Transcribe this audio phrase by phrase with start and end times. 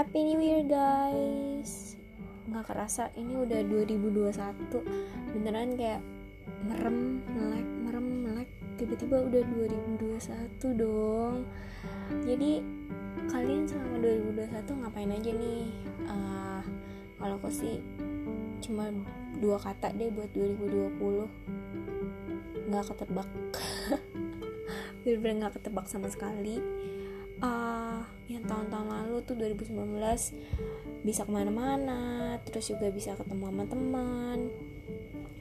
[0.00, 2.00] Happy New Year guys.
[2.48, 4.80] Nggak kerasa ini udah 2021
[5.36, 6.00] beneran kayak
[6.64, 8.48] merem melek merem melek.
[8.80, 9.44] Tiba-tiba udah
[10.00, 11.44] 2021 dong.
[12.24, 12.64] Jadi
[13.28, 14.00] kalian selama
[14.40, 15.68] 2021 ngapain aja nih?
[16.08, 16.64] Uh,
[17.20, 17.84] kalau aku sih
[18.64, 18.88] cuma
[19.36, 23.28] dua kata deh buat 2020 nggak ketebak.
[25.04, 26.56] Bener-bener nggak ketebak sama sekali.
[27.44, 27.79] Uh,
[28.50, 34.38] tahun-tahun lalu tuh 2019 bisa ke mana-mana terus juga bisa ketemu sama teman.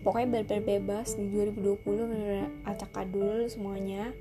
[0.05, 4.13] Pokoknya bener-bener bebas di 2020 bener-bener acak adul semuanya.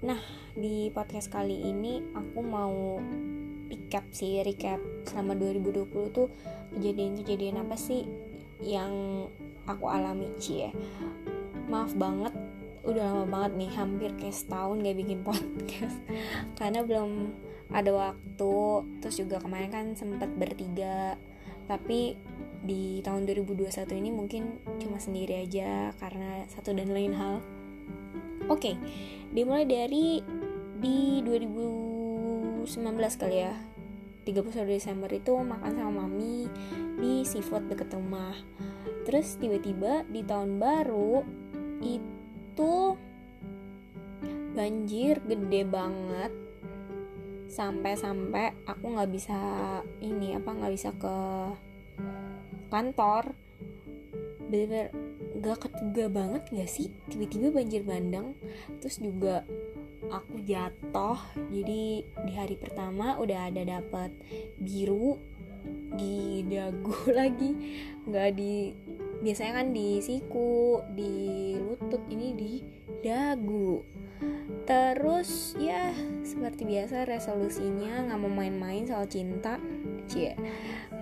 [0.00, 0.18] Nah
[0.56, 2.98] di podcast kali ini aku mau
[3.68, 6.32] recap sih recap selama 2020 tuh
[6.74, 8.08] kejadian-kejadian apa sih
[8.64, 9.26] yang
[9.68, 10.72] aku alami cie?
[11.70, 12.34] Maaf banget
[12.86, 15.98] udah lama banget nih hampir kayak setahun gak bikin podcast.
[16.58, 17.10] Karena belum
[17.70, 18.54] ada waktu
[19.02, 21.18] terus juga kemarin kan sempat bertiga.
[21.66, 22.14] Tapi
[22.62, 27.42] di tahun 2021 ini mungkin cuma sendiri aja karena satu dan lain hal.
[28.46, 28.74] Oke okay,
[29.34, 30.22] dimulai dari
[30.78, 32.66] di 2019
[33.18, 33.54] kali ya.
[34.26, 36.50] 31 Desember itu makan sama mami
[36.98, 38.34] di seafood deket rumah.
[39.06, 41.22] Terus tiba-tiba di tahun baru
[41.78, 42.74] itu
[44.56, 46.45] banjir gede banget
[47.56, 49.38] sampai-sampai aku nggak bisa
[50.04, 51.16] ini apa nggak bisa ke
[52.68, 53.32] kantor.
[54.46, 54.92] Bener
[55.40, 56.92] gak ketuga banget gak sih?
[57.08, 58.36] Tiba-tiba banjir bandang
[58.78, 59.42] terus juga
[60.12, 61.18] aku jatuh.
[61.50, 64.12] Jadi di hari pertama udah ada dapat
[64.60, 65.16] biru
[65.96, 67.50] di dagu lagi.
[68.06, 68.70] Nggak di
[69.24, 72.52] biasanya kan di siku di lutut ini di
[73.00, 73.95] dagu
[74.66, 75.94] terus ya
[76.26, 79.62] seperti biasa resolusinya nggak mau main-main soal cinta.
[80.10, 80.34] Cie.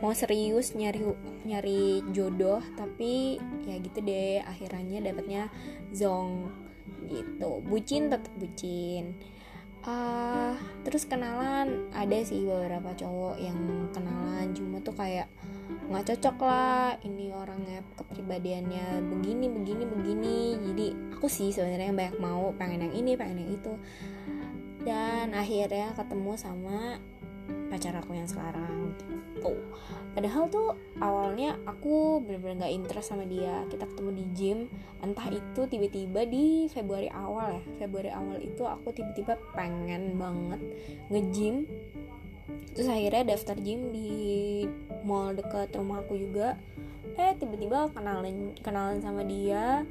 [0.05, 1.01] Mau serius nyari
[1.49, 5.49] nyari jodoh tapi ya gitu deh akhirnya dapatnya
[5.97, 6.53] zong
[7.09, 7.65] gitu.
[7.65, 9.17] Bucin tetap bucin.
[9.85, 13.57] Uh, terus kenalan ada sih beberapa cowok yang
[13.93, 15.29] kenalan cuma tuh kayak
[15.65, 20.39] nggak cocok lah ini orangnya kepribadiannya begini begini begini.
[20.61, 20.87] Jadi
[21.17, 23.73] aku sih sebenarnya banyak mau pengen yang ini pengen yang itu.
[24.85, 27.01] Dan akhirnya ketemu sama
[27.73, 29.57] pacar aku yang sekarang gitu.
[30.15, 33.67] Padahal tuh awalnya aku bener-bener gak interest sama dia.
[33.67, 34.59] Kita ketemu di gym
[35.03, 37.63] entah itu tiba-tiba di Februari awal ya.
[37.85, 40.61] Februari awal itu aku tiba-tiba pengen banget
[41.11, 41.67] nge-gym
[42.75, 44.11] terus akhirnya daftar gym di
[45.07, 46.59] mall dekat rumah aku juga.
[47.15, 49.83] Eh tiba-tiba kenalan kenalan sama dia.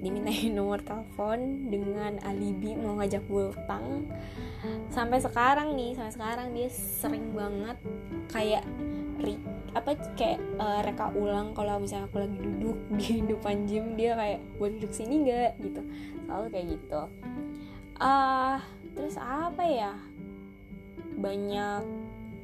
[0.00, 4.08] Dimintain nomor telepon dengan alibi mau ngajak bultang
[4.90, 7.78] sampai sekarang nih sampai sekarang dia sering banget
[8.28, 8.64] kayak
[9.22, 9.38] ri,
[9.72, 14.40] apa kayak uh, reka ulang kalau misalnya aku lagi duduk di depan gym dia kayak
[14.58, 15.50] buat duduk sini nggak?
[15.64, 15.80] gitu.
[16.26, 17.02] Selalu kayak gitu.
[18.00, 18.56] Ah uh,
[18.92, 19.92] terus apa ya
[21.20, 21.84] banyak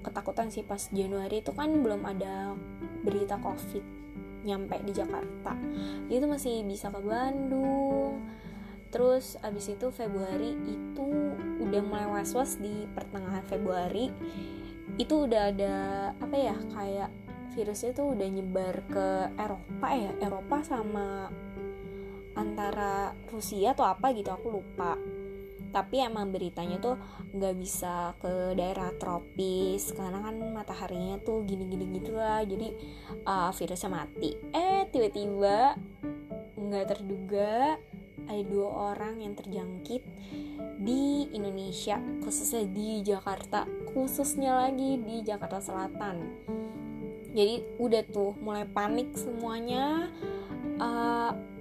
[0.04, 2.54] ketakutan sih pas Januari itu kan belum ada
[3.02, 3.82] berita covid
[4.46, 5.58] nyampe di Jakarta.
[6.06, 8.22] Itu masih bisa ke Bandung.
[8.94, 11.06] Terus abis itu Februari itu
[11.58, 14.14] udah mulai was-was di pertengahan Februari.
[14.94, 15.74] Itu udah ada
[16.22, 17.10] apa ya kayak
[17.58, 21.32] virusnya tuh udah nyebar ke Eropa ya Eropa sama
[22.36, 25.00] antara Rusia atau apa gitu aku lupa
[25.70, 26.96] tapi emang beritanya tuh
[27.34, 32.42] nggak bisa ke daerah tropis karena kan mataharinya tuh gini-gini gitu lah.
[32.42, 32.72] Jadi
[33.24, 34.30] uh, virusnya mati.
[34.54, 35.76] Eh tiba-tiba
[36.56, 37.76] nggak terduga
[38.26, 40.02] ada dua orang yang terjangkit
[40.82, 43.64] di Indonesia khususnya di Jakarta.
[43.94, 46.16] Khususnya lagi di Jakarta Selatan.
[47.36, 50.08] Jadi udah tuh mulai panik semuanya.
[50.76, 51.55] Uh,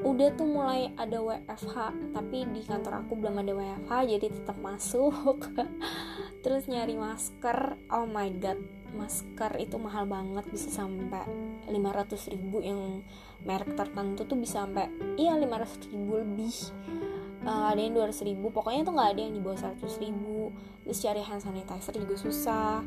[0.00, 1.76] udah tuh mulai ada WFH
[2.16, 5.44] tapi di kantor aku belum ada WFH jadi tetap masuk.
[6.44, 8.60] Terus nyari masker oh my god
[8.90, 11.22] masker itu mahal banget bisa sampai
[11.70, 13.06] 500 ribu yang
[13.46, 16.54] merek tertentu tuh bisa sampai iya 500 ribu lebih.
[17.40, 20.52] Uh, ada yang 200 ribu pokoknya tuh nggak ada yang di bawah 100 ribu.
[20.84, 22.84] Terus cari hand sanitizer juga susah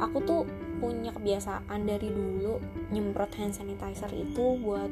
[0.00, 0.42] aku tuh
[0.82, 2.58] punya kebiasaan dari dulu
[2.90, 4.90] nyemprot hand sanitizer itu buat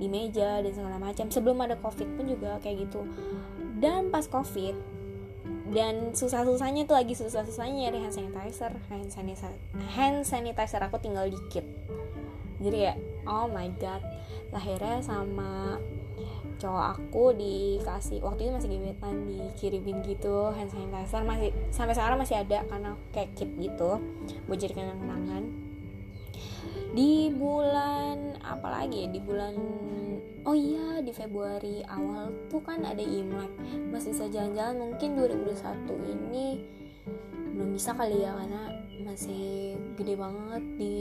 [0.00, 1.28] di meja dan segala macam.
[1.28, 3.04] Sebelum ada covid pun juga kayak gitu.
[3.76, 4.76] Dan pas covid
[5.66, 8.72] dan susah-susahnya tuh lagi susah-susahnya nyari hand sanitizer.
[8.88, 9.52] Hand sanitizer
[9.92, 11.66] hand sanitizer aku tinggal dikit.
[12.62, 12.94] Jadi ya
[13.28, 14.00] oh my god.
[14.56, 15.76] Akhirnya sama
[16.56, 22.36] cowok aku dikasih waktu itu masih gebetan dikirimin gitu hand sanitizer masih sampai sekarang masih
[22.40, 24.00] ada karena kayak kit gitu
[24.48, 25.44] buat jadi kenang-kenangan
[26.96, 29.54] di bulan apa lagi ya di bulan
[30.46, 33.50] oh iya di Februari awal tuh kan ada Imlek.
[33.90, 36.62] Masih bisa jalan-jalan mungkin 2021 ini
[37.56, 38.62] belum bisa kali ya karena
[39.02, 40.96] masih gede banget di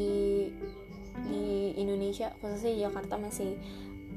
[1.26, 3.56] di Indonesia khususnya Jakarta masih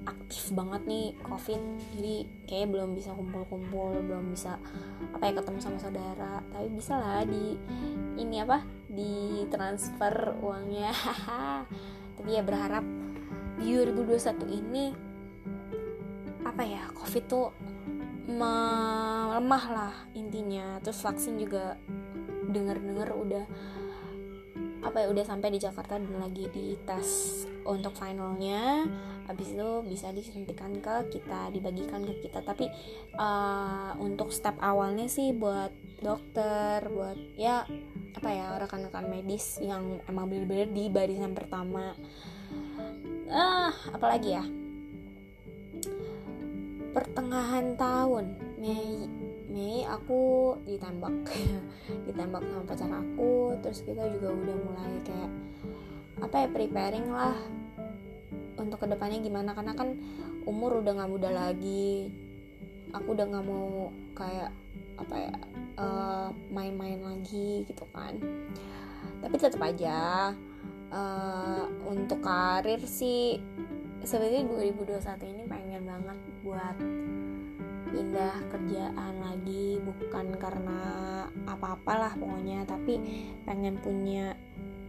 [0.09, 1.61] aktif banget nih covid.
[1.97, 2.17] Jadi
[2.49, 4.57] kayak belum bisa kumpul-kumpul belum bisa
[5.13, 6.41] apa ya ketemu sama saudara.
[6.53, 7.57] Tapi bisa lah di
[8.19, 10.93] ini apa di transfer uangnya.
[12.17, 12.85] Tapi ya berharap
[13.59, 14.85] di 2021 ini
[16.47, 17.49] apa ya covid tuh
[18.29, 20.81] melemah lah intinya.
[20.85, 21.77] Terus vaksin juga
[22.49, 23.45] denger-denger udah
[24.89, 28.89] apa ya udah sampai di Jakarta dan lagi di tes untuk finalnya.
[29.29, 32.41] Habis itu bisa disuntikan ke kita dibagikan ke kita.
[32.41, 32.73] Tapi
[33.21, 35.69] uh, untuk step awalnya sih buat
[36.01, 37.69] dokter buat ya
[38.17, 41.93] apa ya rekan-rekan medis yang emang bener-bener di barisan pertama.
[43.29, 44.45] Ah apalagi ya?
[46.97, 49.18] Pertengahan tahun Mei
[49.59, 51.27] Mei aku ditembak.
[52.07, 55.31] Ditembak sama pacar aku terus kita juga udah mulai kayak
[56.23, 57.35] apa ya preparing lah
[58.55, 59.59] untuk ke depannya gimana.
[59.59, 59.99] Karena kan
[60.47, 62.15] umur udah nggak muda lagi.
[62.95, 64.55] Aku udah nggak mau kayak
[64.95, 65.35] apa ya
[65.75, 68.15] uh, main-main lagi gitu kan.
[69.19, 70.31] Tapi tetap aja
[70.95, 73.43] uh, untuk karir sih
[74.07, 76.77] sebenarnya 2021 ini pengen banget buat
[77.89, 80.81] pindah kerjaan lagi bukan karena
[81.49, 83.01] apa-apalah pokoknya tapi
[83.49, 84.37] pengen punya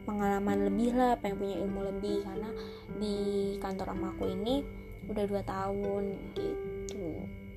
[0.09, 2.49] pengalaman lebih lah pengen punya ilmu lebih karena
[2.97, 3.17] di
[3.61, 4.65] kantor sama aku ini
[5.09, 6.03] udah dua tahun
[6.37, 7.05] gitu.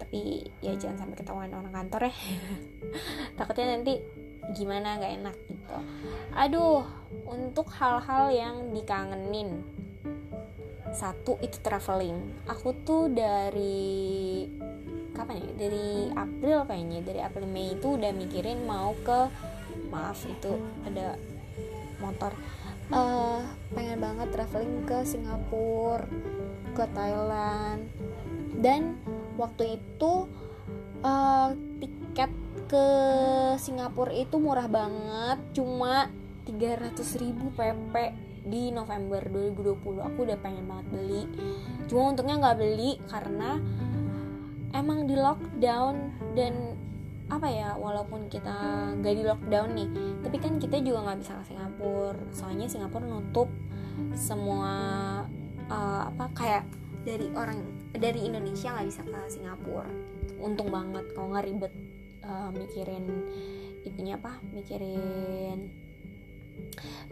[0.01, 2.15] Tapi ya jangan sampai ketahuan orang kantor ya.
[3.39, 4.01] Takutnya nanti
[4.57, 5.77] gimana gak enak gitu.
[6.35, 6.85] Aduh
[7.29, 9.63] untuk hal-hal yang dikangenin.
[10.93, 12.45] Satu itu traveling.
[12.49, 14.45] Aku tuh dari
[15.13, 15.53] kapan ya?
[15.69, 19.29] Dari April kayaknya dari April Mei itu udah mikirin mau ke
[19.93, 21.17] maaf itu ada
[22.01, 22.33] motor.
[22.93, 23.41] Uh,
[23.73, 26.05] pengen banget traveling ke Singapura
[26.77, 27.89] ke Thailand.
[28.59, 29.01] Dan
[29.41, 30.29] waktu itu
[31.01, 31.51] uh,
[31.81, 32.33] tiket
[32.69, 32.87] ke
[33.61, 36.09] Singapura itu murah banget cuma
[36.49, 37.95] 300 ribu PP
[38.43, 41.23] di November 2020 aku udah pengen banget beli.
[41.87, 43.61] Cuma untungnya nggak beli karena
[44.73, 45.95] emang di lockdown
[46.37, 46.77] dan
[47.33, 48.53] apa ya walaupun kita
[49.01, 49.89] gak di lockdown nih
[50.21, 52.21] tapi kan kita juga nggak bisa ke Singapura.
[52.33, 53.49] Soalnya Singapura nutup
[54.13, 54.73] semua
[55.73, 56.65] uh, apa kayak
[57.03, 59.89] dari orang dari Indonesia nggak bisa ke Singapura.
[60.45, 61.73] Untung banget kalau nggak ribet
[62.25, 63.05] uh, mikirin
[63.83, 65.82] itunya apa mikirin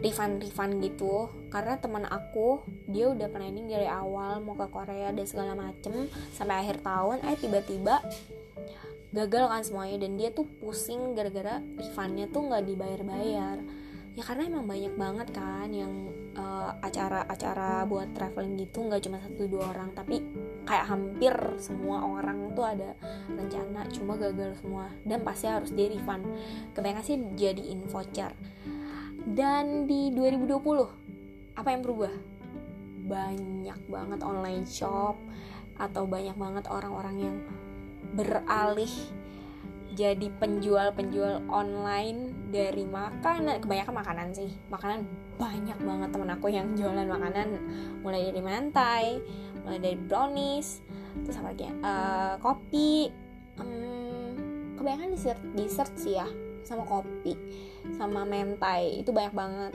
[0.01, 1.29] refund-refund gitu.
[1.53, 6.09] Karena teman aku dia udah planning dari awal mau ke Korea dan segala macem.
[6.33, 8.01] Sampai akhir tahun eh tiba-tiba
[9.13, 10.01] gagal kan semuanya.
[10.01, 13.57] Dan dia tuh pusing gara-gara refundnya tuh nggak dibayar-bayar.
[14.11, 18.83] Ya karena emang banyak banget kan yang uh, acara-acara buat traveling gitu.
[18.83, 19.95] Nggak cuma satu dua orang.
[19.95, 20.19] Tapi
[20.67, 21.31] kayak hampir
[21.63, 22.91] semua orang tuh ada
[23.29, 23.87] rencana.
[23.93, 24.91] Cuma gagal semua.
[25.07, 26.27] Dan pasti harus di refund
[26.75, 28.35] kebanyakan sih jadiin voucher
[29.25, 32.13] dan di 2020 apa yang berubah?
[33.05, 35.17] Banyak banget online shop
[35.77, 37.35] atau banyak banget orang-orang yang
[38.13, 38.91] beralih
[39.91, 44.51] jadi penjual-penjual online dari makanan kebanyakan makanan sih.
[44.71, 45.03] Makanan
[45.35, 47.59] banyak banget temen aku yang jualan makanan.
[47.99, 49.05] Mulai dari mantai
[49.61, 50.81] mulai dari brownies
[51.23, 53.11] terus apa lagi uh, kopi
[53.59, 54.33] um,
[54.79, 56.27] kebanyakan dessert dessert sih ya
[56.63, 57.33] sama kopi
[57.97, 59.73] sama mentai itu banyak banget.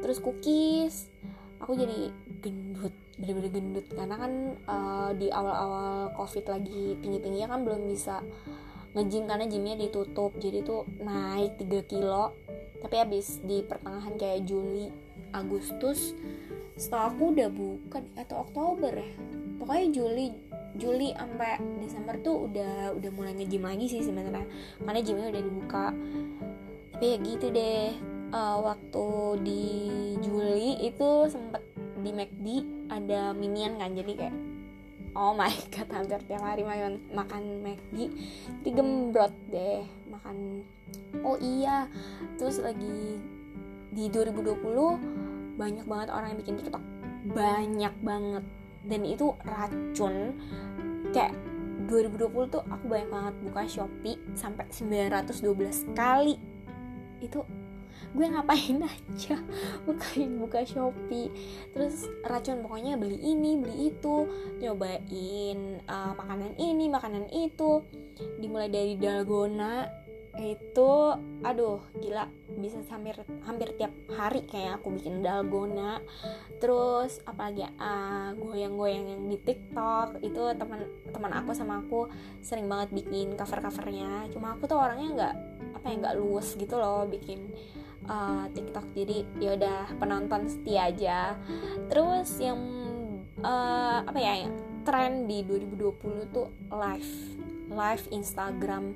[0.00, 1.08] Terus cookies
[1.60, 2.12] aku jadi
[2.44, 3.86] gendut bener-bener gendut.
[3.92, 4.32] Karena kan
[4.66, 8.20] uh, di awal-awal covid lagi tinggi-tingginya kan belum bisa
[8.94, 10.36] ngejim karena gymnya ditutup.
[10.38, 12.34] Jadi tuh naik 3 kilo.
[12.84, 14.92] Tapi habis di pertengahan kayak Juli
[15.32, 16.12] Agustus
[16.74, 19.14] setelah aku udah bukan atau Oktober ya.
[19.56, 20.26] Pokoknya Juli
[20.74, 24.46] Juli sampai Desember tuh udah udah mulai ngejim lagi sih sebenarnya.
[24.82, 25.86] Karena gymnya udah dibuka.
[26.94, 27.90] Tapi ya gitu deh.
[28.34, 29.06] Uh, waktu
[29.46, 29.64] di
[30.18, 31.62] Juli itu sempet
[32.02, 32.46] di McD
[32.90, 33.94] ada minion kan.
[33.94, 34.34] Jadi kayak
[35.14, 38.10] oh my god hampir tiap hari makan makan McD
[38.60, 40.66] jadi gembrot deh makan.
[41.22, 41.86] Oh iya
[42.36, 43.18] terus lagi
[43.94, 46.82] di 2020 banyak banget orang yang bikin TikTok.
[47.30, 48.44] Banyak banget
[48.88, 50.36] dan itu racun.
[51.12, 51.34] Kayak
[51.88, 56.36] 2020 tuh aku banyak banget buka Shopee sampai 912 kali.
[57.20, 57.44] Itu
[58.14, 59.36] gue ngapain aja
[59.84, 61.28] bukain buka Shopee.
[61.72, 64.28] Terus racun pokoknya beli ini beli itu
[64.60, 67.84] nyobain uh, makanan ini makanan itu.
[68.40, 70.03] Dimulai dari dalgona
[70.38, 70.90] itu
[71.46, 72.26] aduh gila.
[72.58, 73.14] Bisa hampir
[73.46, 76.02] hampir tiap hari kayak aku bikin dalgona.
[76.58, 80.18] Terus apalagi uh, goyang-goyang yang di TikTok.
[80.24, 82.10] Itu teman teman aku sama aku
[82.42, 85.34] sering banget bikin cover covernya cuma aku tuh orangnya nggak
[85.78, 87.54] apa ya nggak luwes gitu loh bikin
[88.10, 88.90] uh, TikTok.
[88.94, 91.38] Jadi ya udah penonton setia aja.
[91.86, 92.58] Terus yang
[93.44, 94.50] uh, apa ya
[94.84, 97.12] tren di 2020 tuh live
[97.72, 98.92] live Instagram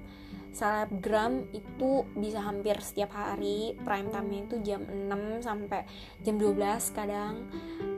[0.53, 5.85] selebgram itu bisa hampir setiap hari prime time itu jam 6 sampai
[6.25, 7.47] jam 12 kadang.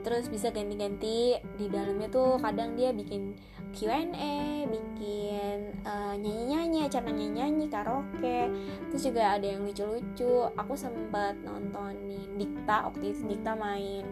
[0.01, 3.33] Terus bisa ganti-ganti di dalamnya tuh kadang dia bikin
[3.71, 8.51] Q&A bikin uh, nyanyi-nyanyi acara nyanyi-nyanyi karaoke.
[8.91, 10.51] Terus juga ada yang lucu-lucu.
[10.59, 14.05] Aku sempat nontonin Dikta waktu itu Dikta main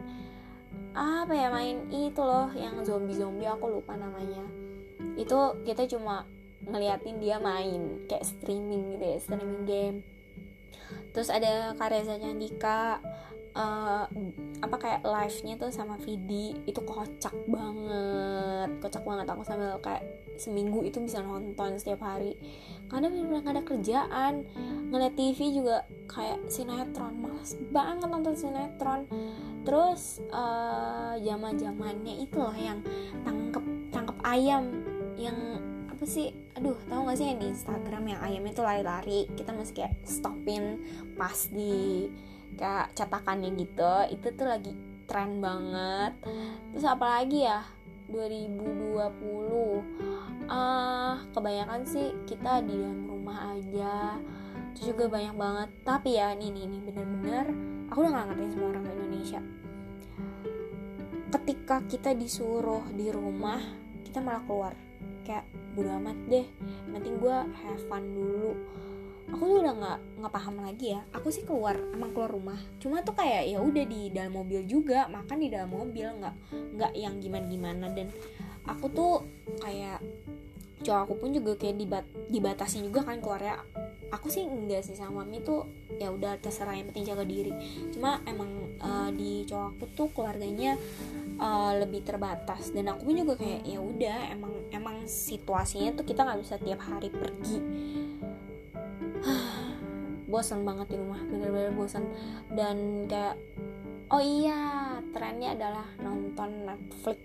[0.89, 4.41] apa ya main itu loh yang zombie-zombie aku lupa namanya.
[5.15, 6.25] Itu kita cuma
[6.65, 9.97] ngeliatin dia main kayak streaming gitu ya streaming game.
[11.13, 13.01] Terus ada Kareza Candika
[13.53, 14.05] uh,
[14.59, 19.25] apa kayak live nya tuh sama Vidi itu kocak banget kocak banget.
[19.29, 20.03] Aku sambil kayak
[20.39, 22.37] seminggu itu bisa nonton setiap hari.
[22.87, 24.33] Karena benar-benar gak ada kerjaan.
[24.89, 29.05] Ngeliat TV juga kayak sinetron males banget nonton sinetron.
[29.67, 32.79] Terus uh, eh, zaman zamannya itu loh yang
[33.27, 34.63] tangkep tangkep ayam
[35.19, 35.37] yang
[35.99, 36.31] apa sih?
[36.55, 40.79] Aduh tahu gak sih yang di Instagram yang ayamnya tuh lari-lari kita mesti kayak stopin
[41.19, 42.07] pas di
[42.55, 44.71] kayak cetakannya gitu itu tuh lagi
[45.11, 46.15] tren banget.
[46.71, 47.67] Terus apalagi ya?
[48.07, 48.95] 2020
[50.47, 54.23] ah uh, kebanyakan sih kita di dalam rumah aja.
[54.79, 55.69] Terus juga banyak banget.
[55.83, 57.45] Tapi ya ini nih nih bener-bener
[57.91, 59.43] aku udah gak ngerti semua orang Indonesia.
[61.27, 63.59] Ketika kita disuruh di rumah
[64.07, 64.88] kita malah keluar
[65.29, 65.45] kayak
[65.77, 66.45] bodo amat deh.
[66.89, 68.57] Penting gue have fun dulu.
[69.29, 71.05] Aku tuh udah nggak nggak paham lagi ya.
[71.13, 72.57] Aku sih keluar emang keluar rumah.
[72.81, 76.35] Cuma tuh kayak ya udah di dalam mobil juga makan di dalam mobil nggak
[76.73, 78.09] nggak yang gimana gimana dan
[78.65, 79.13] aku tuh
[79.61, 80.01] kayak
[80.79, 83.59] cowok aku pun juga kayak dibat dibatasin juga kan keluarnya
[84.09, 85.69] aku sih enggak sih sama mami tuh
[86.01, 87.53] ya udah terserah yang penting jaga diri.
[87.93, 88.49] Cuma emang
[88.81, 90.75] uh, di cowok aku tuh keluarganya
[91.37, 92.73] uh, lebih terbatas.
[92.73, 96.81] Dan aku pun juga kayak ya udah emang emang situasinya tuh kita nggak bisa tiap
[96.81, 97.57] hari pergi.
[100.31, 102.05] Bosan banget di rumah bener-bener bosan
[102.53, 103.33] dan kayak
[104.13, 107.17] oh iya trennya adalah nonton Netflix.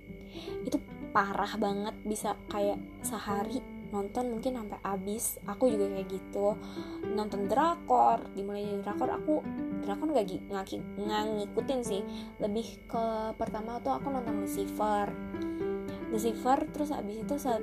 [0.64, 0.80] Itu
[1.14, 3.62] parah banget bisa kayak sehari
[3.94, 5.38] nonton mungkin sampai habis.
[5.46, 6.58] Aku juga kayak gitu.
[7.14, 9.34] Nonton drakor dimulai dari drakor aku
[9.86, 12.02] drakor gak, gak, gak ngikutin sih.
[12.42, 13.04] Lebih ke
[13.38, 15.06] pertama tuh aku nonton Lucifer.
[16.10, 17.62] Lucifer terus habis itu saat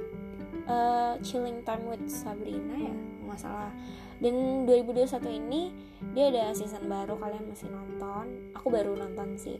[0.71, 2.95] uh, chilling time with Sabrina ya
[3.27, 3.71] masalah
[4.19, 5.71] dan 2021 ini
[6.11, 8.55] dia ada season baru kalian masih nonton.
[8.55, 9.59] Aku baru nonton sih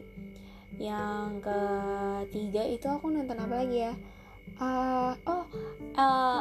[0.80, 3.94] yang ketiga itu aku nonton apa lagi ya?
[4.60, 5.44] Uh, oh
[5.96, 6.40] uh,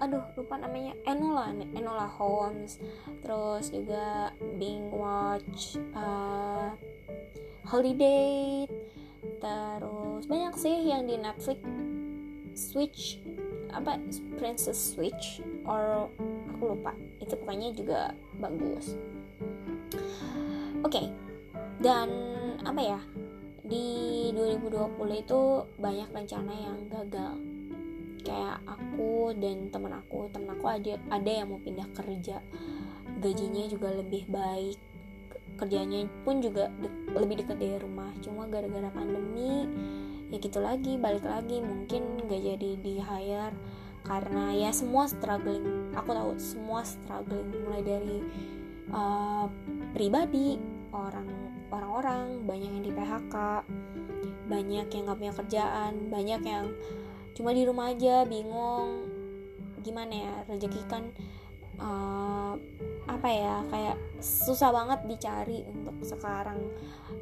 [0.00, 0.96] aduh lupa namanya.
[1.06, 2.80] Enola Enola Holmes.
[3.22, 6.74] Terus juga Bing Watch uh,
[7.68, 8.66] Holiday.
[9.40, 11.60] Terus banyak sih yang di Netflix.
[12.50, 13.22] Switch
[13.70, 14.02] apa
[14.34, 16.10] Princess Switch or
[16.50, 16.92] aku lupa.
[17.22, 18.00] Itu pokoknya juga
[18.42, 18.98] bagus.
[20.80, 21.06] Oke okay.
[21.84, 22.08] dan
[22.64, 23.00] apa ya
[23.70, 25.40] di 2020 itu
[25.78, 27.38] banyak rencana yang gagal.
[28.20, 32.42] Kayak aku dan teman aku teman aku ada ada yang mau pindah kerja.
[33.22, 34.76] Gajinya juga lebih baik
[35.56, 38.10] kerjanya pun juga de lebih dekat dari rumah.
[38.20, 39.70] Cuma gara-gara pandemi
[40.34, 41.62] ya gitu lagi balik lagi.
[41.62, 43.54] Mungkin gak jadi di hire
[44.02, 45.94] karena ya semua struggling.
[45.94, 47.46] Aku tahu semua struggling.
[47.64, 48.18] Mulai dari
[48.90, 49.46] uh,
[49.94, 50.58] pribadi
[50.90, 51.39] orang
[51.70, 53.34] orang-orang banyak yang di PHK
[54.50, 56.66] banyak yang gak punya kerjaan banyak yang
[57.38, 59.06] cuma di rumah aja bingung
[59.80, 61.08] gimana ya rezeki kan
[61.80, 62.52] uh,
[63.08, 66.60] apa ya kayak susah banget dicari untuk sekarang.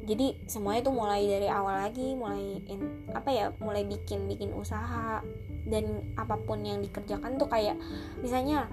[0.05, 5.23] Jadi semuanya tuh mulai dari awal lagi mulai in, apa ya mulai bikin bikin usaha
[5.65, 5.85] dan
[6.19, 7.79] apa pun yang dikerjakan tuh kayak
[8.21, 8.67] misalnya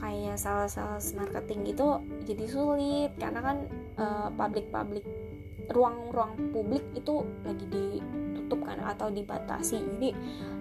[0.00, 3.10] kayak sales-sales marketing gitu jadi sulit.
[3.20, 3.56] Karena kan
[4.00, 5.04] uh, public public
[5.70, 9.78] ruang-ruang publik itu lagi ditutup kan atau dibatasi.
[9.96, 10.10] Jadi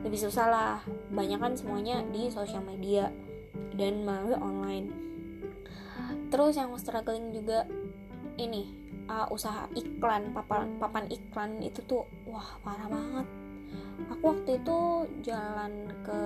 [0.05, 0.77] lebih susah lah.
[1.09, 3.09] Banyak kan semuanya di sosial media
[3.73, 4.87] dan melalui online.
[6.29, 7.65] Terus yang struggling juga
[8.37, 8.69] ini
[9.09, 13.27] uh, usaha iklan papan papan iklan itu tuh wah parah banget.
[14.13, 14.79] Aku waktu itu
[15.25, 16.21] jalan ke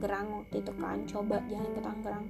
[0.00, 2.26] Tangerang waktu itu kan coba jalan ke Tangerang.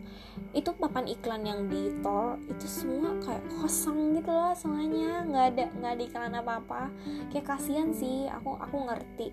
[0.51, 5.23] Itu papan iklan yang di tol itu semua kayak kosong gitu loh semuanya.
[5.23, 6.83] Nggak ada nggak ada iklan apa apa
[7.31, 9.31] kayak kasihan sih aku aku ngerti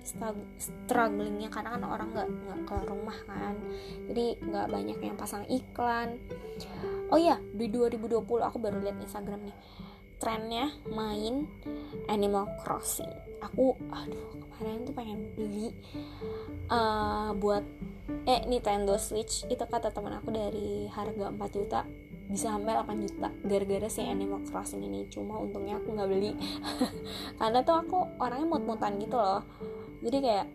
[0.62, 3.58] strugglingnya karena kan orang nggak nggak ke rumah kan.
[4.06, 6.22] Jadi nggak banyak yang pasang iklan.
[7.10, 9.58] Oh iya di 2020 aku baru lihat Instagram nih
[10.17, 11.45] trennya main
[12.09, 13.09] Animal Crossing.
[13.41, 15.69] Aku aduh kemarin tuh pengen beli
[16.74, 17.63] uh, buat
[18.25, 19.45] eh Nintendo Switch.
[19.47, 21.86] Itu kata teman aku dari harga 4 juta
[22.27, 25.05] bisa sampai 8 juta gara-gara si Animal Crossing ini.
[25.07, 26.33] Cuma untungnya aku nggak beli.
[27.39, 29.45] Karena tuh aku orangnya mut-mutan gitu loh.
[30.01, 30.47] Jadi kayak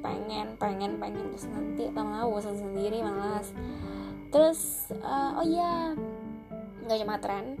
[0.00, 1.28] pengen pengen pengen.
[1.32, 3.52] Terus nanti lama-lama bosan sendiri malas
[4.34, 5.94] terus uh, oh iya
[6.82, 7.54] nggak cuma tren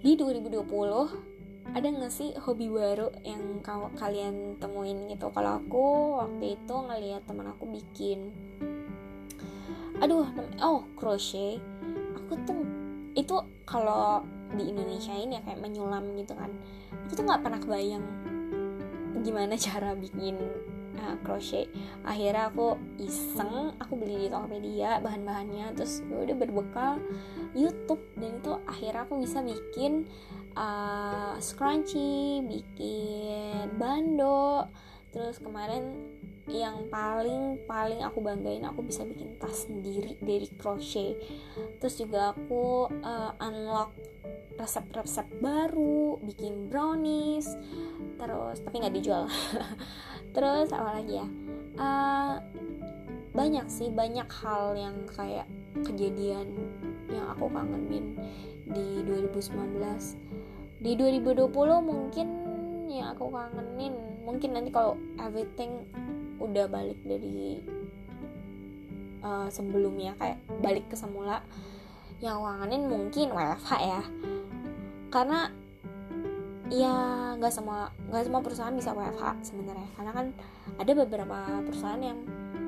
[0.00, 3.60] di 2020 ada nggak sih hobi baru yang
[3.94, 5.28] kalian temuin gitu?
[5.30, 5.84] Kalau aku
[6.18, 8.32] waktu itu ngeliat teman aku bikin.
[10.00, 10.26] Aduh
[10.64, 11.60] oh crochet.
[12.16, 12.64] Aku tuh
[13.12, 13.36] itu
[13.68, 14.24] kalau
[14.56, 16.50] di Indonesia ini ya kayak menyulam gitu kan.
[17.06, 18.06] Aku tuh nggak pernah kebayang
[19.20, 20.40] gimana cara bikin
[21.00, 21.72] uh, crochet.
[22.04, 25.72] Akhirnya aku iseng aku beli di Tokopedia bahan-bahannya.
[25.74, 26.92] Terus ya udah berbekal
[27.56, 28.04] YouTube.
[28.20, 30.04] Dan itu akhirnya aku bisa bikin
[30.54, 34.68] uh, scrunchie, bikin bando,
[35.10, 36.09] terus kemarin
[36.48, 41.20] yang paling paling aku banggain aku bisa bikin tas sendiri dari crochet.
[41.82, 43.92] Terus juga aku uh, unlock
[44.56, 47.48] resep-resep baru bikin brownies
[48.20, 49.24] terus tapi nggak dijual.
[50.36, 51.26] Terus apa lagi ya?
[51.80, 52.36] Uh,
[53.30, 55.46] banyak sih banyak hal yang kayak
[55.86, 56.50] kejadian
[57.10, 58.18] yang aku kangenin
[58.70, 59.78] di 2019
[60.82, 61.50] di 2020
[61.82, 62.28] mungkin
[62.90, 63.94] yang aku kangenin
[64.26, 65.86] mungkin nanti kalau everything
[66.40, 67.60] udah balik dari
[69.20, 71.44] uh, sebelumnya kayak balik ke semula
[72.20, 74.02] yang aku kangenin mungkin WFH ya.
[75.12, 75.48] Karena
[76.70, 76.94] ya
[77.36, 79.88] nggak semua nggak semua perusahaan bisa WFH sebenarnya.
[79.96, 80.26] Karena kan
[80.76, 82.18] ada beberapa perusahaan yang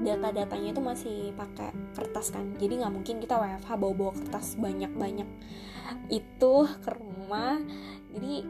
[0.03, 2.53] data-datanya itu masih pakai kertas kan.
[2.57, 5.29] Jadi nggak mungkin kita WFH bawa-bawa kertas banyak-banyak
[6.09, 7.61] itu ke rumah.
[8.13, 8.45] Jadi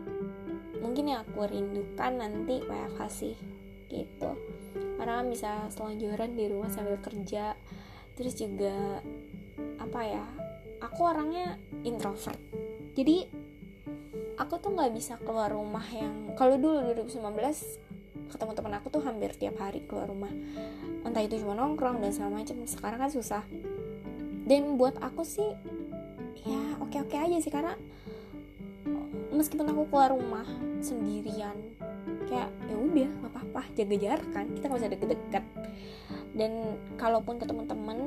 [0.83, 3.35] mungkin yang aku rindukan nanti WFH sih
[3.93, 4.33] gitu
[5.03, 7.59] karena bisa selonjoran di rumah sambil kerja.
[8.15, 9.03] Terus juga
[9.83, 10.23] apa ya
[10.79, 12.39] aku orangnya introvert.
[12.95, 13.27] Jadi
[14.39, 17.19] aku tuh nggak bisa keluar rumah yang kalau dulu 2019
[18.31, 20.31] ketemu teman aku tuh hampir tiap hari keluar rumah.
[21.03, 23.43] Entah itu cuma nongkrong dan segala macam sekarang kan susah.
[24.47, 25.51] Dan buat aku sih
[26.47, 27.75] ya oke oke aja sih karena
[29.35, 30.47] meskipun aku keluar rumah
[30.79, 31.72] sendirian
[32.33, 35.45] kayak ya udah nggak apa-apa jaga jarak kan kita nggak usah deket-deket.
[36.33, 37.99] Dan kalaupun ketemu temen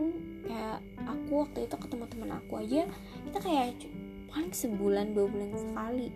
[0.49, 2.89] kayak aku waktu itu ketemu temen aku aja
[3.29, 3.85] kita kayak
[4.25, 6.09] paling sebulan dua bulan sekali.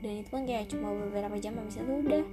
[0.00, 2.24] Dan itu pun kayak cuma beberapa jam habis itu udah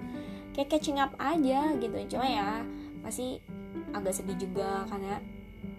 [0.56, 1.96] kayak catching up aja gitu.
[2.16, 2.64] Cuma ya
[3.04, 3.44] pasti
[3.92, 5.20] agak sedih juga karena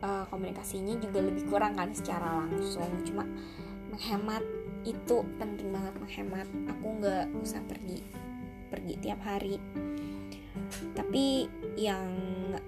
[0.04, 2.92] uh, komunikasinya juga lebih kurang kan secara langsung.
[3.08, 3.24] Cuma
[3.88, 4.44] menghemat
[4.84, 6.48] itu penting banget menghemat.
[6.76, 8.22] Aku nggak usah pergi
[8.72, 9.60] pergi tiap hari.
[10.96, 11.44] Tapi
[11.76, 12.08] yang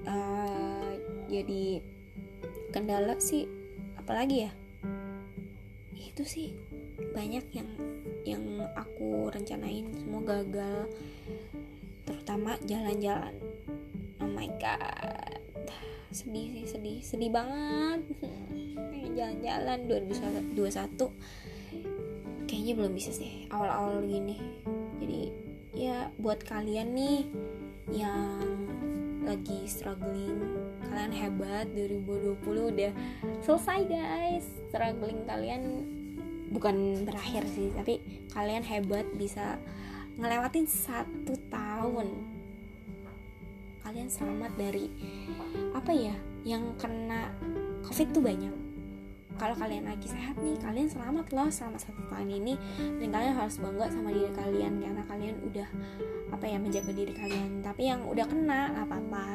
[0.05, 0.93] uh,
[1.33, 1.81] jadi
[2.69, 3.49] kendala sih
[3.97, 4.53] apalagi ya?
[5.97, 6.53] Itu sih
[7.17, 7.71] banyak yang
[8.29, 8.45] yang
[8.77, 9.89] aku rencanain.
[9.97, 10.93] Semua gagal.
[12.05, 13.41] Terutama jalan-jalan.
[14.21, 15.41] Oh my god.
[16.13, 17.01] Sedih sih sedih.
[17.01, 18.05] Sedih banget.
[19.15, 20.53] Jalan-jalan 2021
[22.45, 23.49] kayaknya belum bisa sih.
[23.51, 24.37] Awal-awal gini.
[25.01, 25.44] Jadi
[25.75, 27.21] ya buat kalian nih
[27.91, 28.47] yang
[29.27, 30.39] lagi struggling
[30.95, 32.39] kalian hebat 2020
[32.71, 32.93] udah
[33.43, 34.47] selesai guys.
[34.71, 35.63] Struggling kalian
[36.55, 37.99] bukan berakhir sih tapi
[38.31, 39.59] kalian hebat bisa
[40.15, 42.15] ngelewatin satu tahun.
[43.83, 44.87] Kalian selamat dari
[45.75, 46.15] apa ya
[46.47, 47.35] yang kena
[47.83, 48.64] covid tuh banyak
[49.35, 52.55] kalau kalian lagi sehat nih kalian selamat loh selama satu tahun ini.
[53.03, 55.69] Dan kalian harus bangga sama diri kalian karena kalian udah
[56.31, 57.63] apa ya menjaga diri kalian.
[57.63, 59.27] Tapi yang udah kena apa apa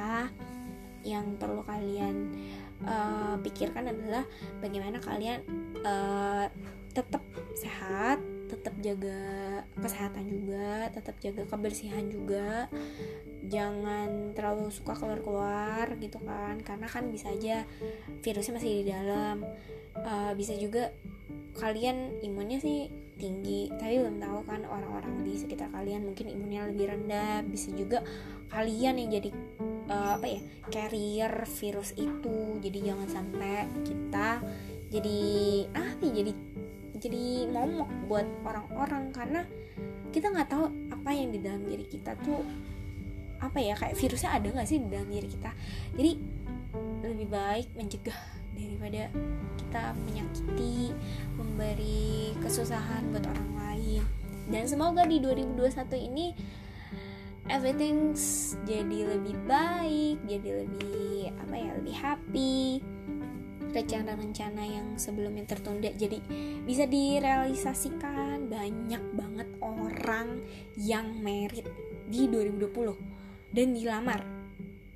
[1.03, 2.35] yang perlu kalian
[2.83, 4.23] uh, pikirkan adalah
[4.59, 5.39] bagaimana kalian
[5.83, 6.51] uh,
[6.91, 7.23] tetap
[7.55, 8.19] sehat
[8.59, 9.19] tetap jaga
[9.79, 12.67] kesehatan juga tetap jaga kebersihan juga.
[13.47, 17.63] Jangan terlalu suka keluar-keluar gitu kan karena kan bisa aja
[18.19, 19.47] virusnya masih di dalam.
[19.95, 20.91] Uh, bisa juga
[21.55, 26.91] kalian imunnya sih tinggi tapi belum tahu kan orang-orang di sekitar kalian mungkin imunnya lebih
[26.91, 27.47] rendah.
[27.47, 28.03] Bisa juga
[28.51, 29.29] kalian yang jadi
[29.87, 32.59] uh, apa ya carrier virus itu.
[32.59, 34.43] Jadi jangan sampai kita
[34.89, 35.19] jadi
[35.77, 36.33] ah jadi
[36.99, 39.41] jadi momok buat orang-orang karena
[40.11, 42.43] kita nggak tahu apa yang di dalam diri kita tuh
[43.39, 45.51] apa ya kayak virusnya ada nggak sih di dalam diri kita.
[45.95, 46.11] Jadi
[47.07, 48.19] lebih baik mencegah
[48.51, 49.07] daripada
[49.55, 50.91] kita menyakiti
[51.39, 54.03] memberi kesusahan buat orang lain.
[54.49, 56.27] Dan semoga di 2021 ini
[57.49, 58.13] everything
[58.67, 62.61] jadi lebih baik jadi lebih apa ya lebih happy
[63.73, 65.89] rencana-rencana yang sebelumnya tertunda.
[65.93, 66.19] Jadi
[66.65, 70.41] bisa direalisasikan banyak banget orang
[70.77, 71.65] yang merit
[72.09, 74.38] di 2020 dan dilamar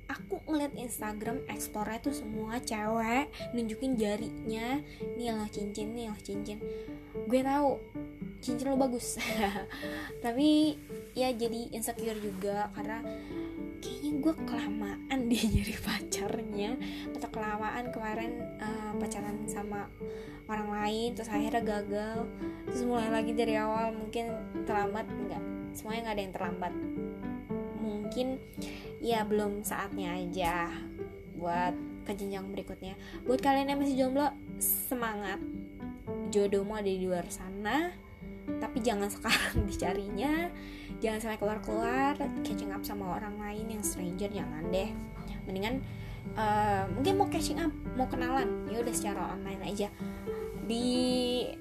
[0.08, 4.80] aku ngeliat Instagram explore itu semua cewek nunjukin jarinya.
[5.16, 6.58] Nih lah cincin nih lah cincin.
[7.28, 7.80] Gue tahu
[8.44, 9.16] cincin lo bagus.
[10.24, 10.76] Tapi
[11.14, 13.00] ya jadi insecure juga karena
[13.80, 16.70] kayaknya gue kelamaan dia jadi pacarnya.
[17.16, 19.88] Atau kelamaan kemarin uh, pacaran sama
[20.48, 22.28] orang lain terus akhirnya gagal.
[22.68, 24.30] Terus mulai lagi dari awal mungkin
[24.68, 25.42] terlambat enggak.
[25.74, 26.72] Semuanya nggak ada yang terlambat
[28.04, 28.36] mungkin
[29.00, 30.68] ya belum saatnya aja
[31.40, 31.72] buat
[32.04, 32.94] ke jenjang berikutnya.
[33.24, 34.28] Buat kalian yang masih jomblo
[34.60, 35.40] semangat.
[36.28, 37.88] Jodohmu ada di luar sana
[38.60, 40.52] tapi jangan sekarang dicarinya.
[41.00, 42.12] Jangan sampai keluar-keluar
[42.44, 44.92] catching up sama orang lain yang stranger jangan deh.
[45.48, 45.80] Mendingan
[46.36, 48.68] uh, mungkin mau catching up mau kenalan.
[48.68, 49.88] Ya udah secara online aja
[50.64, 50.86] di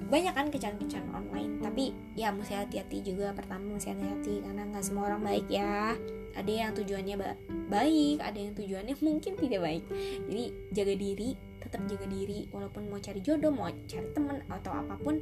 [0.07, 5.11] banyak kan kencan-kencan online tapi ya mesti hati-hati juga pertama mesti hati-hati karena nggak semua
[5.11, 5.95] orang baik ya.
[6.33, 7.37] Ada yang tujuannya ba
[7.69, 9.83] baik ada yang tujuannya mungkin tidak baik.
[10.29, 11.29] Jadi jaga diri
[11.61, 15.21] tetap jaga diri walaupun mau cari jodoh mau cari temen atau apa pun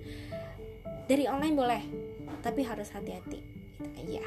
[1.05, 1.83] dari online boleh
[2.41, 3.61] tapi harus hati-hati.
[3.81, 4.23] Gitu aja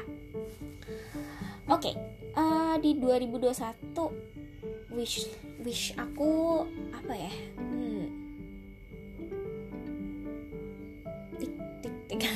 [1.71, 1.95] oke okay,
[2.35, 5.31] uh, di 2021 wish
[5.63, 7.33] wish aku apa ya?
[7.57, 8.24] Hmm.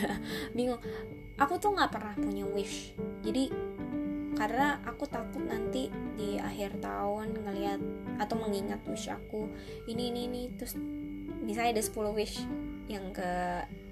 [0.58, 0.82] bingung.
[1.40, 2.94] Aku tuh nggak pernah punya wish.
[3.24, 3.52] Jadi
[4.40, 7.82] karena aku takut nanti di akhir tahun ngelihat
[8.24, 9.52] atau mengingat wish aku
[9.84, 10.80] ini ini ini terus
[11.44, 12.40] misalnya ada 10 wish
[12.90, 13.32] yang ke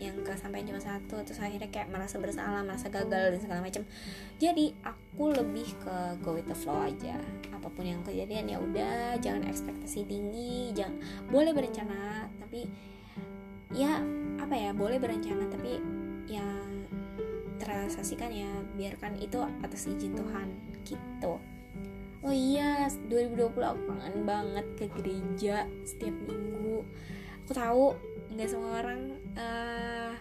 [0.02, 3.84] yang ke sampai cuma satu terus akhirnya kayak merasa bersalah merasa gagal dan segala macam.
[4.42, 7.22] Jadi aku lebih ke go with the flow aja.
[7.54, 10.98] Apa pun yang kejadian ya udah jangan ekspektasi tinggi jangan
[11.30, 12.66] boleh berencana tapi
[13.76, 14.02] ya
[14.40, 15.78] apa ya boleh berencana tapi
[16.28, 16.88] yang
[17.58, 20.48] terrealisasikan ya biarkan itu atas izin Tuhan
[20.86, 21.42] gitu.
[22.22, 26.86] Oh iya 2020 aku kangen banget ke gereja setiap minggu.
[27.48, 27.86] Aku tahu
[28.36, 30.12] nggak semua orang uh,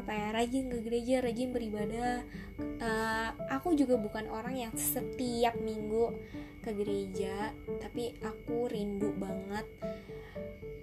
[0.00, 2.24] apa ya rajin ke gereja rajin beribadah.
[2.80, 6.16] Uh, aku juga bukan orang yang setiap minggu
[6.60, 9.64] ke gereja tapi aku rindu banget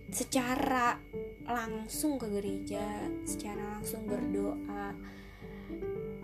[0.09, 0.97] secara
[1.47, 4.91] langsung ke gereja secara langsung berdoa.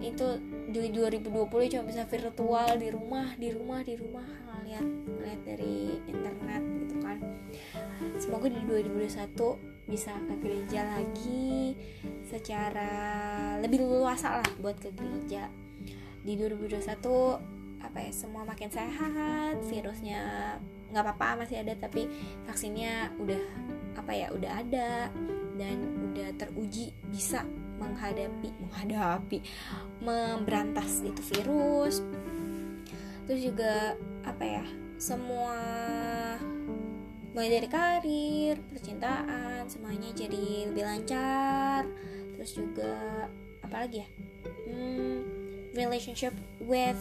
[0.03, 6.03] Itu di 2020 cuma bisa virtual di rumah di rumah di rumah ngeliat ngeliat dari
[6.07, 7.17] internet gitu kan.
[8.19, 11.75] Semoga di 2021 bisa ke gereja lagi
[12.23, 12.91] secara
[13.59, 15.47] lebih luasa lah buat ke gereja.
[16.23, 17.52] Di 2021
[17.83, 20.55] apa ya semua makin sehat virusnya
[20.89, 22.07] nggak apa-apa masih ada tapi
[22.47, 23.43] vaksinnya udah
[23.99, 25.11] apa ya udah ada
[25.59, 25.77] dan
[26.11, 27.45] udah teruji bisa
[27.81, 29.39] menghadapi menghadapi
[29.99, 31.99] memberantas itu virus.
[33.27, 34.65] Terus juga apa ya
[34.99, 35.57] semua
[37.33, 41.89] mulai dari karir percintaan semuanya jadi lebih lancar.
[42.37, 42.93] Terus juga
[43.63, 44.07] apa lagi ya
[44.69, 45.17] hmm,
[45.73, 46.99] relationship with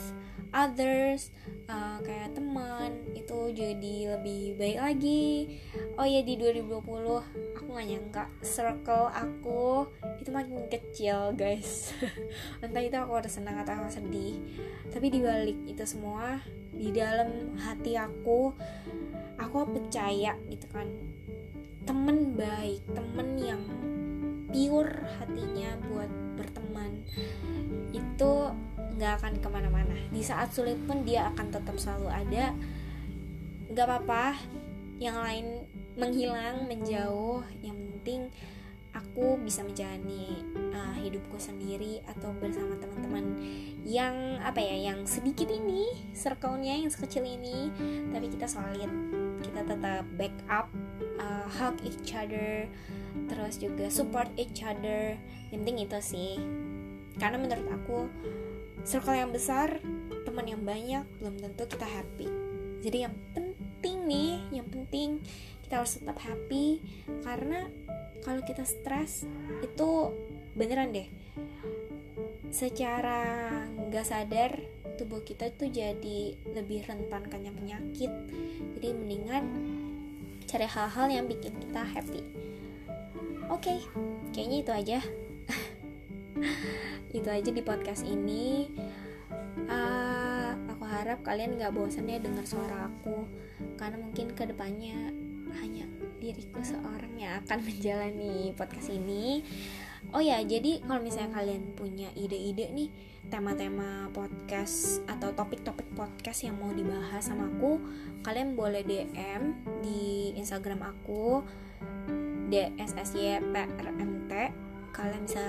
[0.53, 1.33] others
[1.67, 5.57] uh, kayak teman itu jadi lebih baik lagi.
[5.97, 9.89] Oh ya di 2020 aku nggak nyangka circle aku
[10.21, 11.97] itu makin kecil guys.
[12.65, 14.37] Entah itu aku udah senang atau aku sedih.
[14.93, 18.53] Tapi dibalik itu semua di dalam hati aku
[19.41, 20.89] aku percaya gitu kan.
[21.83, 23.63] Temen baik temen yang
[24.53, 27.01] pure hatinya buat berteman.
[27.97, 28.53] Itu
[28.97, 29.97] nggak akan ke mana-mana.
[30.13, 32.53] Di saat sulit pun dia akan tetap selalu ada.
[33.73, 34.37] Nggak apa-apa
[35.03, 35.67] yang lain
[35.99, 38.33] menghilang menjauh yang penting
[38.93, 40.45] aku bisa menjalani
[40.77, 43.25] uh, hidupku sendiri atau bersama teman-teman
[43.83, 47.73] yang apa ya yang sedikit ini circle-nya yang sekecil ini
[48.13, 48.89] tapi kita solid.
[49.43, 50.71] Kita tetap backup
[51.19, 52.69] uh, hug each other
[53.29, 55.17] terus juga support each other.
[55.51, 56.33] Yang penting itu sih.
[57.17, 57.99] Karena menurut aku
[58.83, 59.79] circle yang besar
[60.27, 62.27] teman yang banyak belum tentu kita happy.
[62.83, 65.23] Jadi yang penting nih yang penting
[65.67, 66.83] kita harus tetap happy
[67.23, 67.71] karena
[68.23, 69.27] kalau kita stres
[69.63, 69.91] itu
[70.55, 71.09] beneran deh.
[72.53, 73.49] Secara
[73.89, 74.61] nggak sadar
[75.01, 78.13] tubuh kita tuh jadi lebih rentan kena penyakit.
[78.79, 79.45] Jadi mendingan
[80.45, 82.21] cari hal-hal yang bikin kita happy.
[83.49, 83.79] Oke okay,
[84.33, 84.99] kayaknya itu aja
[87.17, 88.69] itu aja di podcast ini.
[89.69, 93.27] Uh, aku harap kalian nggak bosan ya dengar suara aku.
[93.77, 95.13] Karena mungkin ke depannya
[95.61, 95.85] hanya
[96.23, 99.45] diriku seorang yang akan menjalani podcast ini.
[100.11, 102.91] Oh ya jadi kalau misalnya kalian punya ide-ide nih
[103.31, 107.79] tema-tema podcast atau topik-topik podcast yang mau dibahas sama aku
[108.27, 111.47] kalian boleh DM di Instagram aku
[112.51, 114.33] DSSYPRMT
[114.93, 115.47] kalian bisa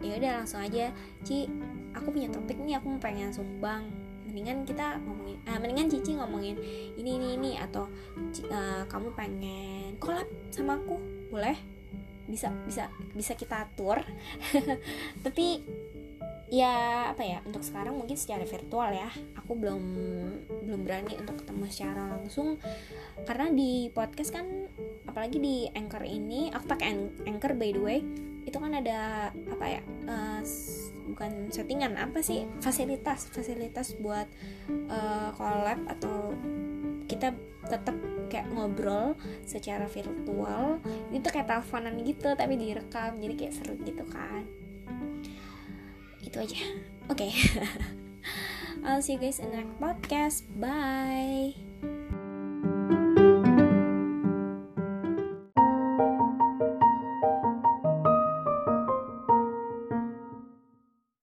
[0.00, 0.90] ya udah langsung aja.
[1.22, 1.46] Ci
[1.92, 3.86] aku punya topik nih aku pengen sumbang
[4.26, 6.56] mendingan kita ngomongin eh, mendingan Cici ngomongin
[6.98, 7.50] ini ini ini.
[7.60, 7.86] Atau
[8.48, 10.98] uh, kamu pengen collab sama aku?
[11.30, 11.56] Boleh?
[12.26, 14.02] Bisa bisa bisa kita atur.
[15.24, 15.62] Tapi
[16.46, 19.12] ya apa ya untuk sekarang mungkin secara virtual ya.
[19.44, 19.82] Aku belum
[20.66, 22.58] belum berani untuk ketemu secara langsung.
[23.24, 24.44] Karena di podcast kan
[25.06, 26.92] apalagi di anchor ini aku pakai
[27.24, 28.00] anchor by the way
[28.46, 30.40] itu kan ada apa ya uh,
[31.10, 34.30] bukan settingan apa sih fasilitas fasilitas buat
[34.86, 36.30] uh, collab atau
[37.10, 37.34] kita
[37.66, 37.94] tetap
[38.30, 39.14] kayak ngobrol
[39.46, 40.82] secara virtual.
[41.14, 44.42] Itu kayak teleponan gitu tapi direkam jadi kayak seru gitu kan.
[46.22, 46.58] Itu aja.
[47.10, 47.30] Oke.
[47.30, 47.32] Okay.
[48.86, 50.38] I'll see you guys in the next podcast.
[50.58, 51.58] Bye